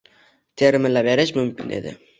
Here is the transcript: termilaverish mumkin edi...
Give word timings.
termilaverish 0.61 1.37
mumkin 1.41 1.81
edi... 1.81 1.99